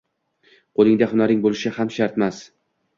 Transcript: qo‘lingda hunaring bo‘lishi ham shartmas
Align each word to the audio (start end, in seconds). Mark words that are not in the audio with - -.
qo‘lingda 0.79 1.09
hunaring 1.13 1.45
bo‘lishi 1.47 1.77
ham 1.79 1.95
shartmas 2.01 2.45